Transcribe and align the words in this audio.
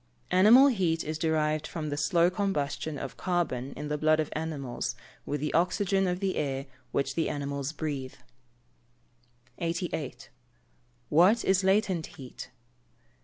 _Animal 0.35 0.69
heat 0.69 1.03
is 1.03 1.19
derived 1.19 1.67
from 1.67 1.89
the 1.89 1.95
slow 1.95 2.31
combustion 2.31 2.97
of 2.97 3.17
carbon 3.17 3.71
in 3.75 3.87
the 3.87 3.99
blood 3.99 4.19
of 4.19 4.31
animals 4.33 4.95
with 5.27 5.41
the 5.41 5.53
oxygen 5.53 6.07
of 6.07 6.19
the 6.19 6.37
air 6.37 6.65
which 6.91 7.13
the 7.13 7.29
animals 7.29 7.71
breathe. 7.71 8.15
88. 9.59 10.31
_What 11.11 11.45
is 11.45 11.63
latent 11.63 12.07
heat? 12.17 12.49